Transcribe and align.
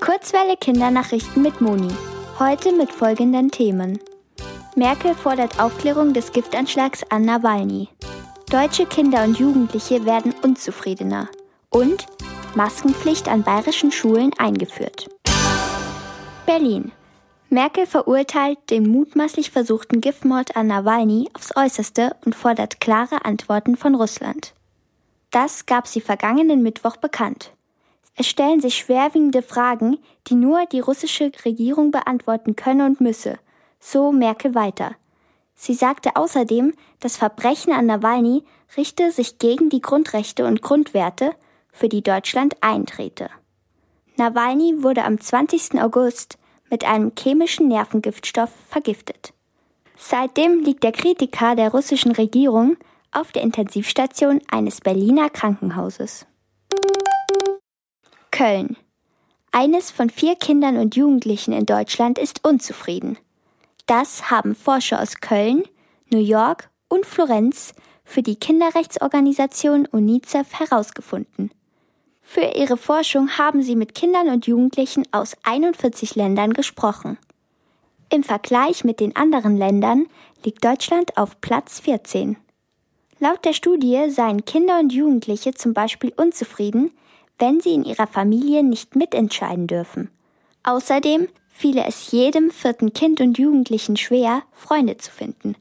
Kurzwelle 0.00 0.56
Kindernachrichten 0.56 1.42
mit 1.42 1.60
Moni. 1.60 1.92
Heute 2.38 2.72
mit 2.72 2.92
folgenden 2.92 3.50
Themen. 3.50 3.98
Merkel 4.76 5.14
fordert 5.14 5.58
Aufklärung 5.58 6.12
des 6.12 6.32
Giftanschlags 6.32 7.02
an 7.10 7.22
Nawalny. 7.22 7.88
Deutsche 8.50 8.84
Kinder 8.86 9.24
und 9.24 9.38
Jugendliche 9.38 10.04
werden 10.04 10.34
unzufriedener. 10.42 11.28
Und 11.70 12.06
Maskenpflicht 12.54 13.26
an 13.28 13.42
bayerischen 13.42 13.90
Schulen 13.90 14.32
eingeführt. 14.38 15.08
Berlin. 16.44 16.92
Merkel 17.48 17.86
verurteilt 17.86 18.58
den 18.70 18.88
mutmaßlich 18.88 19.50
versuchten 19.50 20.00
Giftmord 20.00 20.56
an 20.56 20.66
Nawalny 20.66 21.30
aufs 21.32 21.56
äußerste 21.56 22.14
und 22.24 22.34
fordert 22.34 22.80
klare 22.80 23.24
Antworten 23.24 23.76
von 23.76 23.94
Russland. 23.94 24.52
Das 25.30 25.64
gab 25.64 25.86
sie 25.86 26.00
vergangenen 26.00 26.62
Mittwoch 26.62 26.96
bekannt. 26.96 27.55
Es 28.16 28.26
stellen 28.26 28.60
sich 28.60 28.76
schwerwiegende 28.76 29.42
Fragen, 29.42 29.98
die 30.26 30.34
nur 30.34 30.64
die 30.66 30.80
russische 30.80 31.30
Regierung 31.44 31.90
beantworten 31.90 32.56
könne 32.56 32.86
und 32.86 33.00
müsse, 33.00 33.38
so 33.78 34.10
Merkel 34.10 34.54
weiter. 34.54 34.96
Sie 35.54 35.74
sagte 35.74 36.16
außerdem, 36.16 36.74
das 37.00 37.16
Verbrechen 37.16 37.72
an 37.72 37.86
Nawalny 37.86 38.44
richte 38.76 39.10
sich 39.10 39.38
gegen 39.38 39.68
die 39.68 39.80
Grundrechte 39.80 40.46
und 40.46 40.62
Grundwerte, 40.62 41.32
für 41.72 41.88
die 41.90 42.02
Deutschland 42.02 42.56
eintrete. 42.62 43.28
Nawalny 44.16 44.82
wurde 44.82 45.04
am 45.04 45.20
20. 45.20 45.80
August 45.82 46.38
mit 46.70 46.84
einem 46.84 47.12
chemischen 47.18 47.68
Nervengiftstoff 47.68 48.50
vergiftet. 48.68 49.34
Seitdem 49.98 50.60
liegt 50.60 50.84
der 50.84 50.92
Kritiker 50.92 51.54
der 51.54 51.70
russischen 51.70 52.12
Regierung 52.12 52.78
auf 53.12 53.32
der 53.32 53.42
Intensivstation 53.42 54.40
eines 54.50 54.80
Berliner 54.80 55.28
Krankenhauses. 55.28 56.26
Köln. 58.36 58.76
Eines 59.50 59.90
von 59.90 60.10
vier 60.10 60.36
Kindern 60.36 60.76
und 60.76 60.94
Jugendlichen 60.94 61.54
in 61.54 61.64
Deutschland 61.64 62.18
ist 62.18 62.46
unzufrieden. 62.46 63.16
Das 63.86 64.30
haben 64.30 64.54
Forscher 64.54 65.00
aus 65.00 65.22
Köln, 65.22 65.64
New 66.10 66.20
York 66.20 66.68
und 66.88 67.06
Florenz 67.06 67.72
für 68.04 68.22
die 68.22 68.36
Kinderrechtsorganisation 68.36 69.86
UNICEF 69.86 70.52
herausgefunden. 70.52 71.50
Für 72.20 72.52
ihre 72.54 72.76
Forschung 72.76 73.38
haben 73.38 73.62
sie 73.62 73.74
mit 73.74 73.94
Kindern 73.94 74.28
und 74.28 74.46
Jugendlichen 74.46 75.04
aus 75.12 75.34
41 75.44 76.14
Ländern 76.14 76.52
gesprochen. 76.52 77.16
Im 78.10 78.22
Vergleich 78.22 78.84
mit 78.84 79.00
den 79.00 79.16
anderen 79.16 79.56
Ländern 79.56 80.08
liegt 80.44 80.62
Deutschland 80.62 81.16
auf 81.16 81.40
Platz 81.40 81.80
14. 81.80 82.36
Laut 83.18 83.42
der 83.46 83.54
Studie 83.54 84.10
seien 84.10 84.44
Kinder 84.44 84.78
und 84.78 84.92
Jugendliche 84.92 85.54
zum 85.54 85.72
Beispiel 85.72 86.12
unzufrieden, 86.18 86.90
wenn 87.38 87.60
sie 87.60 87.74
in 87.74 87.84
ihrer 87.84 88.06
Familie 88.06 88.62
nicht 88.62 88.96
mitentscheiden 88.96 89.66
dürfen. 89.66 90.10
Außerdem 90.62 91.28
fiele 91.48 91.84
es 91.86 92.10
jedem 92.10 92.50
vierten 92.50 92.92
Kind 92.92 93.20
und 93.20 93.38
Jugendlichen 93.38 93.96
schwer, 93.96 94.42
Freunde 94.52 94.96
zu 94.96 95.10
finden. 95.10 95.56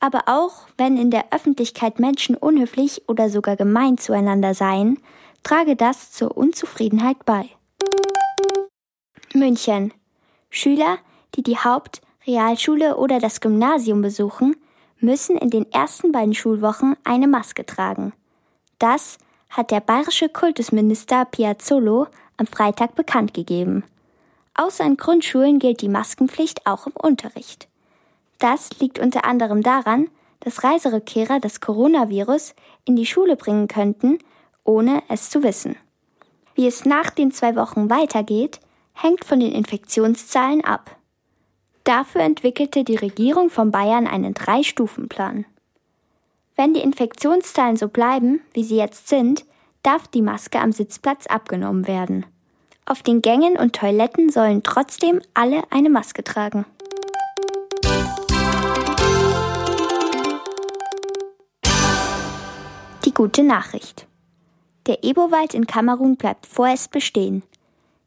Aber 0.00 0.22
auch 0.26 0.66
wenn 0.78 0.96
in 0.96 1.10
der 1.10 1.32
Öffentlichkeit 1.32 2.00
Menschen 2.00 2.34
unhöflich 2.34 3.02
oder 3.06 3.28
sogar 3.28 3.56
gemein 3.56 3.98
zueinander 3.98 4.54
seien, 4.54 4.98
trage 5.42 5.76
das 5.76 6.10
zur 6.12 6.36
Unzufriedenheit 6.36 7.24
bei. 7.24 7.48
München. 9.34 9.92
Schüler, 10.48 10.98
die 11.36 11.42
die 11.42 11.58
Haupt-, 11.58 12.00
Realschule 12.26 12.96
oder 12.96 13.20
das 13.20 13.40
Gymnasium 13.40 14.02
besuchen, 14.02 14.56
müssen 14.98 15.36
in 15.36 15.50
den 15.50 15.70
ersten 15.70 16.12
beiden 16.12 16.34
Schulwochen 16.34 16.96
eine 17.04 17.28
Maske 17.28 17.64
tragen. 17.64 18.12
Das 18.78 19.18
hat 19.50 19.70
der 19.70 19.80
bayerische 19.80 20.28
Kultusminister 20.28 21.24
Piazzolo 21.24 22.06
am 22.36 22.46
Freitag 22.46 22.94
bekannt 22.94 23.34
gegeben. 23.34 23.84
Außer 24.54 24.84
in 24.84 24.96
Grundschulen 24.96 25.58
gilt 25.58 25.82
die 25.82 25.88
Maskenpflicht 25.88 26.66
auch 26.66 26.86
im 26.86 26.92
Unterricht. 26.94 27.68
Das 28.38 28.70
liegt 28.80 28.98
unter 28.98 29.24
anderem 29.24 29.62
daran, 29.62 30.08
dass 30.40 30.64
Reiserückkehrer 30.64 31.40
das 31.40 31.60
Coronavirus 31.60 32.54
in 32.84 32.96
die 32.96 33.06
Schule 33.06 33.36
bringen 33.36 33.68
könnten, 33.68 34.18
ohne 34.64 35.02
es 35.08 35.28
zu 35.28 35.42
wissen. 35.42 35.76
Wie 36.54 36.66
es 36.66 36.84
nach 36.84 37.10
den 37.10 37.32
zwei 37.32 37.56
Wochen 37.56 37.90
weitergeht, 37.90 38.60
hängt 38.94 39.24
von 39.24 39.40
den 39.40 39.52
Infektionszahlen 39.52 40.64
ab. 40.64 40.96
Dafür 41.84 42.22
entwickelte 42.22 42.84
die 42.84 42.96
Regierung 42.96 43.50
von 43.50 43.70
Bayern 43.70 44.06
einen 44.06 44.34
Drei-Stufen-Plan. 44.34 45.44
Wenn 46.60 46.74
die 46.74 46.80
Infektionszahlen 46.80 47.78
so 47.78 47.88
bleiben, 47.88 48.42
wie 48.52 48.64
sie 48.64 48.76
jetzt 48.76 49.08
sind, 49.08 49.46
darf 49.82 50.08
die 50.08 50.20
Maske 50.20 50.60
am 50.60 50.72
Sitzplatz 50.72 51.26
abgenommen 51.26 51.88
werden. 51.88 52.26
Auf 52.84 53.02
den 53.02 53.22
Gängen 53.22 53.56
und 53.56 53.74
Toiletten 53.74 54.28
sollen 54.28 54.62
trotzdem 54.62 55.22
alle 55.32 55.62
eine 55.70 55.88
Maske 55.88 56.22
tragen. 56.22 56.66
Die 63.06 63.14
gute 63.14 63.42
Nachricht. 63.42 64.06
Der 64.86 65.02
Ebowald 65.02 65.54
in 65.54 65.66
Kamerun 65.66 66.16
bleibt 66.16 66.44
vorerst 66.44 66.90
bestehen. 66.90 67.42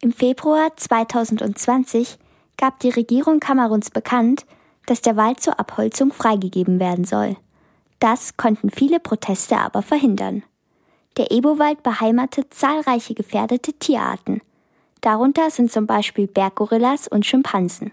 Im 0.00 0.10
Februar 0.10 0.74
2020 0.74 2.16
gab 2.56 2.80
die 2.80 2.88
Regierung 2.88 3.40
Kameruns 3.40 3.90
bekannt, 3.90 4.46
dass 4.86 5.02
der 5.02 5.16
Wald 5.16 5.42
zur 5.42 5.60
Abholzung 5.60 6.14
freigegeben 6.14 6.80
werden 6.80 7.04
soll. 7.04 7.36
Das 7.98 8.36
konnten 8.36 8.70
viele 8.70 9.00
Proteste 9.00 9.56
aber 9.58 9.82
verhindern. 9.82 10.42
Der 11.16 11.32
Ebowald 11.32 11.82
beheimatet 11.82 12.54
zahlreiche 12.54 13.14
gefährdete 13.14 13.72
Tierarten. 13.72 14.40
Darunter 15.00 15.50
sind 15.50 15.72
zum 15.72 15.86
Beispiel 15.86 16.26
Berggorillas 16.26 17.08
und 17.08 17.26
Schimpansen. 17.26 17.92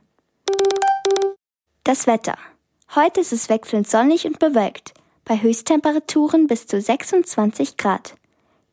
Das 1.84 2.08
Wetter. 2.08 2.38
Heute 2.94 3.22
ist 3.22 3.34
es 3.34 3.50
wechselnd 3.50 3.88
sonnig 3.88 4.26
und 4.26 4.40
bewölkt, 4.40 4.94
bei 5.24 5.42
Höchsttemperaturen 5.42 6.48
bis 6.48 6.68
zu 6.68 6.80
26 6.80 7.78
Grad. 7.78 8.16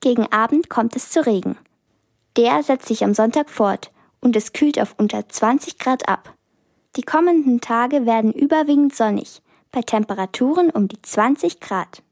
Gegen 0.00 0.30
Abend 0.32 0.68
kommt 0.68 0.96
es 0.96 1.10
zu 1.10 1.24
Regen. 1.24 1.56
Der 2.36 2.62
setzt 2.62 2.88
sich 2.88 3.04
am 3.04 3.14
Sonntag 3.14 3.50
fort 3.50 3.90
und 4.20 4.36
es 4.36 4.52
kühlt 4.52 4.78
auf 4.78 4.94
unter 4.98 5.28
20 5.28 5.78
Grad 5.78 6.08
ab. 6.08 6.34
Die 6.96 7.02
kommenden 7.02 7.60
Tage 7.60 8.04
werden 8.04 8.32
überwiegend 8.32 8.94
sonnig, 8.94 9.40
bei 9.72 9.82
Temperaturen 9.82 10.70
um 10.70 10.86
die 10.86 11.00
20 11.00 11.58
Grad. 11.58 12.02